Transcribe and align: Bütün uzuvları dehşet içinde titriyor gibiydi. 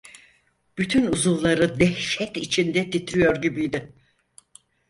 Bütün 0.77 1.05
uzuvları 1.07 1.79
dehşet 1.79 2.37
içinde 2.37 2.89
titriyor 2.89 3.41
gibiydi. 3.41 3.93